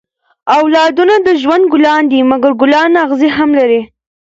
اولادونه 0.57 1.15
د 1.25 1.27
ژوند 1.41 1.63
ګلان 1.73 2.03
دي؛ 2.11 2.19
مکر 2.29 2.53
ګلان 2.61 2.91
اغزي 3.03 3.29
هم 3.37 3.49
لري. 3.59 3.81